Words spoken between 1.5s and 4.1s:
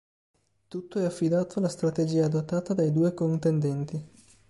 alla strategia adottata dai due contendenti.